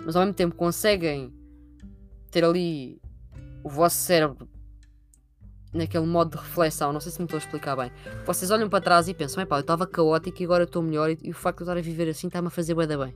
mas 0.05 0.15
ao 0.15 0.23
mesmo 0.23 0.35
tempo 0.35 0.55
conseguem 0.55 1.33
ter 2.31 2.43
ali 2.43 2.99
o 3.63 3.69
vosso 3.69 3.97
cérebro 3.97 4.49
naquele 5.73 6.05
modo 6.05 6.31
de 6.31 6.43
reflexão. 6.43 6.91
Não 6.91 6.99
sei 6.99 7.11
se 7.11 7.19
me 7.19 7.25
estou 7.25 7.37
a 7.37 7.41
explicar 7.41 7.75
bem. 7.75 7.91
Vocês 8.25 8.49
olham 8.49 8.69
para 8.69 8.83
trás 8.83 9.07
e 9.07 9.13
pensam: 9.13 9.45
pá, 9.45 9.57
eu 9.57 9.61
estava 9.61 9.85
caótico 9.85 10.41
e 10.41 10.45
agora 10.45 10.63
estou 10.63 10.81
melhor, 10.81 11.09
e, 11.09 11.17
e, 11.21 11.31
o 11.31 11.35
facto 11.35 11.59
de 11.59 11.63
eu 11.63 11.65
estar 11.65 11.77
a 11.77 11.81
viver 11.81 12.09
assim 12.09 12.27
está-me 12.27 12.47
a 12.47 12.51
fazer 12.51 12.73
bué 12.73 12.87
da 12.87 12.97
bem. 12.97 13.15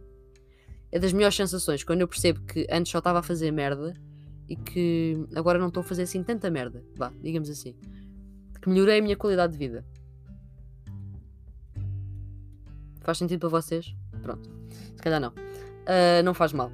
É 0.92 1.00
das 1.00 1.12
melhores 1.12 1.36
sensações 1.36 1.84
quando 1.84 2.02
eu 2.02 2.08
percebo 2.08 2.42
que 2.42 2.68
antes 2.70 2.92
só 2.92 3.00
estava 3.00 3.20
a 3.20 3.24
fazer 3.24 3.52
merda 3.52 3.96
e 4.48 4.56
que 4.56 5.26
agora 5.36 5.58
não 5.58 5.68
estou 5.68 5.82
a 5.82 5.84
fazer 5.84 6.04
assim 6.04 6.24
tanta 6.24 6.50
merda, 6.50 6.84
vá, 6.96 7.12
digamos 7.22 7.50
assim. 7.50 7.76
Que 8.62 8.70
melhorei 8.70 9.00
a 9.00 9.02
minha 9.02 9.16
qualidade 9.16 9.54
de 9.54 9.60
vida. 9.60 9.86
Faz 13.02 13.18
sentido 13.18 13.40
para 13.40 13.50
vocês? 13.50 13.96
Pronto. 14.22 14.50
Se 14.96 15.02
calhar 15.02 15.20
não. 15.20 15.30
Uh, 15.30 16.24
não 16.24 16.34
faz 16.34 16.52
mal. 16.54 16.72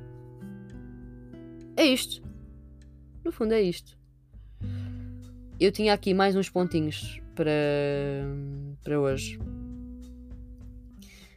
É 1.76 1.86
isto. 1.86 2.22
No 3.24 3.32
fundo 3.32 3.54
é 3.54 3.62
isto. 3.62 3.98
Eu 5.60 5.72
tinha 5.72 5.94
aqui 5.94 6.14
mais 6.14 6.36
uns 6.36 6.50
pontinhos 6.50 7.22
para, 7.36 7.52
para 8.84 9.00
hoje. 9.00 9.40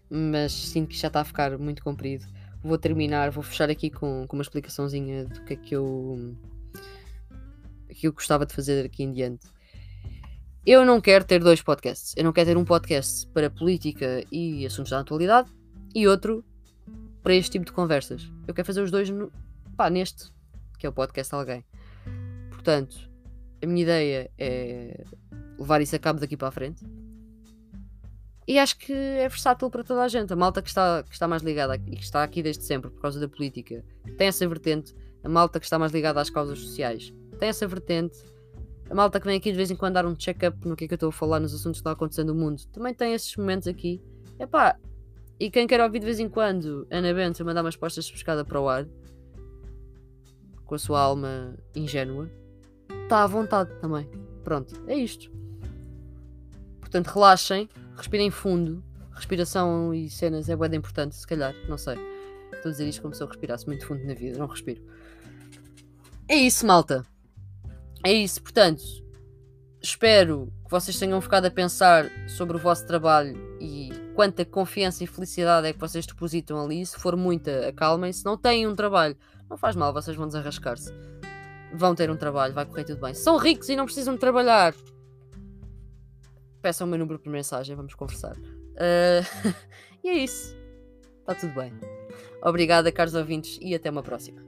mas 0.08 0.52
sinto 0.52 0.88
que 0.88 0.96
já 0.96 1.08
está 1.08 1.20
a 1.20 1.24
ficar 1.24 1.58
muito 1.58 1.82
comprido. 1.82 2.24
Vou 2.64 2.78
terminar, 2.78 3.30
vou 3.30 3.42
fechar 3.42 3.68
aqui 3.68 3.90
com, 3.90 4.26
com 4.26 4.36
uma 4.36 4.42
explicaçãozinha 4.42 5.26
do 5.26 5.44
que 5.44 5.52
é 5.52 5.56
que 5.56 5.76
eu, 5.76 6.34
que 7.90 8.06
eu 8.06 8.12
gostava 8.12 8.46
de 8.46 8.54
fazer 8.54 8.86
aqui 8.86 9.02
em 9.02 9.12
diante. 9.12 9.46
Eu 10.64 10.82
não 10.86 10.98
quero 10.98 11.26
ter 11.26 11.44
dois 11.44 11.60
podcasts. 11.60 12.14
Eu 12.16 12.24
não 12.24 12.32
quero 12.32 12.48
ter 12.48 12.56
um 12.56 12.64
podcast 12.64 13.26
para 13.28 13.50
política 13.50 14.24
e 14.32 14.64
assuntos 14.64 14.90
da 14.90 15.00
atualidade 15.00 15.50
e 15.94 16.08
outro 16.08 16.42
para 17.22 17.34
este 17.34 17.52
tipo 17.52 17.66
de 17.66 17.72
conversas. 17.72 18.32
Eu 18.48 18.54
quero 18.54 18.66
fazer 18.66 18.80
os 18.80 18.90
dois 18.90 19.10
no, 19.10 19.30
pá, 19.76 19.90
neste, 19.90 20.32
que 20.78 20.86
é 20.86 20.88
o 20.88 20.92
podcast 20.92 21.34
Alguém. 21.34 21.62
Portanto, 22.50 22.96
a 23.62 23.66
minha 23.66 23.82
ideia 23.82 24.30
é 24.38 25.04
levar 25.58 25.82
isso 25.82 25.94
a 25.96 25.98
cabo 25.98 26.18
daqui 26.18 26.34
para 26.34 26.48
a 26.48 26.50
frente. 26.50 26.82
E 28.46 28.58
acho 28.58 28.78
que 28.78 28.92
é 28.92 29.28
versátil 29.28 29.70
para 29.70 29.82
toda 29.82 30.02
a 30.02 30.08
gente. 30.08 30.32
A 30.32 30.36
malta 30.36 30.60
que 30.60 30.68
está, 30.68 31.02
que 31.02 31.12
está 31.12 31.26
mais 31.26 31.42
ligada 31.42 31.76
e 31.76 31.96
que 31.96 32.02
está 32.02 32.22
aqui 32.22 32.42
desde 32.42 32.64
sempre 32.64 32.90
por 32.90 33.00
causa 33.00 33.18
da 33.18 33.28
política 33.28 33.84
tem 34.18 34.28
essa 34.28 34.46
vertente. 34.46 34.94
A 35.22 35.28
malta 35.28 35.58
que 35.58 35.64
está 35.64 35.78
mais 35.78 35.92
ligada 35.92 36.20
às 36.20 36.28
causas 36.28 36.58
sociais 36.58 37.12
tem 37.38 37.48
essa 37.48 37.66
vertente 37.66 38.16
a 38.90 38.94
malta 38.94 39.18
que 39.18 39.26
vem 39.26 39.36
aqui 39.36 39.50
de 39.50 39.56
vez 39.56 39.70
em 39.70 39.76
quando 39.76 39.94
dar 39.94 40.06
um 40.06 40.14
check-up 40.14 40.56
no 40.66 40.76
que 40.76 40.84
é 40.84 40.88
que 40.88 40.94
eu 40.94 40.96
estou 40.96 41.08
a 41.08 41.12
falar, 41.12 41.40
nos 41.40 41.54
assuntos 41.54 41.78
que 41.78 41.80
estão 41.80 41.92
acontecendo 41.92 42.34
no 42.34 42.40
mundo, 42.40 42.62
também 42.72 42.92
tem 42.92 43.14
esses 43.14 43.34
momentos 43.36 43.66
aqui. 43.66 44.00
Epá, 44.38 44.78
e 45.40 45.50
quem 45.50 45.66
quer 45.66 45.80
ouvir 45.80 46.00
de 46.00 46.04
vez 46.04 46.20
em 46.20 46.28
quando 46.28 46.86
Ana 46.90 47.12
Bento 47.14 47.44
mandar 47.44 47.62
umas 47.62 47.76
postas 47.76 48.04
de 48.04 48.12
pescada 48.12 48.44
para 48.44 48.60
o 48.60 48.68
ar, 48.68 48.86
com 50.66 50.74
a 50.74 50.78
sua 50.78 51.00
alma 51.00 51.56
ingênua, 51.74 52.30
está 53.04 53.22
à 53.22 53.26
vontade 53.26 53.74
também. 53.80 54.08
Pronto, 54.42 54.74
é 54.86 54.96
isto. 54.96 55.30
Portanto, 56.80 57.08
relaxem, 57.08 57.68
respirem 57.96 58.30
fundo. 58.30 58.82
Respiração 59.12 59.94
e 59.94 60.10
cenas 60.10 60.48
é 60.48 60.56
bem 60.56 60.74
importante, 60.76 61.14
se 61.14 61.26
calhar, 61.26 61.54
não 61.68 61.78
sei. 61.78 61.96
Estou 62.52 62.68
a 62.68 62.72
dizer 62.72 62.88
isto 62.88 63.02
como 63.02 63.14
se 63.14 63.22
eu 63.22 63.28
respirasse 63.28 63.66
muito 63.66 63.86
fundo 63.86 64.04
na 64.04 64.14
vida, 64.14 64.38
não 64.38 64.46
respiro. 64.46 64.82
É 66.28 66.34
isso, 66.34 66.66
malta. 66.66 67.04
É 68.04 68.12
isso, 68.12 68.42
portanto, 68.42 68.82
espero 69.80 70.52
que 70.64 70.70
vocês 70.70 70.98
tenham 70.98 71.20
ficado 71.20 71.46
a 71.46 71.50
pensar 71.50 72.10
sobre 72.28 72.56
o 72.56 72.60
vosso 72.60 72.86
trabalho 72.86 73.56
e 73.60 73.90
quanta 74.14 74.44
confiança 74.44 75.04
e 75.04 75.06
felicidade 75.06 75.66
é 75.66 75.72
que 75.72 75.78
vocês 75.78 76.06
depositam 76.06 76.62
ali. 76.62 76.84
Se 76.84 76.98
for 76.98 77.16
muita, 77.16 77.68
acalmem. 77.68 78.12
Se 78.12 78.24
não 78.24 78.36
têm 78.36 78.66
um 78.66 78.74
trabalho, 78.74 79.16
não 79.48 79.56
faz 79.56 79.76
mal, 79.76 79.92
vocês 79.92 80.16
vão 80.16 80.26
desarrascar-se. 80.26 80.92
Vão 81.72 81.94
ter 81.94 82.10
um 82.10 82.16
trabalho, 82.16 82.54
vai 82.54 82.64
correr 82.64 82.84
tudo 82.84 83.00
bem. 83.00 83.14
São 83.14 83.36
ricos 83.36 83.68
e 83.68 83.76
não 83.76 83.84
precisam 83.84 84.14
de 84.14 84.20
trabalhar. 84.20 84.74
Peçam 86.64 86.86
o 86.86 86.90
meu 86.90 86.98
número 86.98 87.18
por 87.18 87.30
mensagem, 87.30 87.76
vamos 87.76 87.92
conversar. 87.94 88.34
Uh... 88.38 89.52
e 90.02 90.08
é 90.08 90.14
isso. 90.14 90.56
Está 91.20 91.34
tudo 91.34 91.52
bem. 91.52 91.70
Obrigada, 92.42 92.90
caros 92.90 93.12
ouvintes, 93.12 93.58
e 93.60 93.74
até 93.74 93.90
uma 93.90 94.02
próxima. 94.02 94.43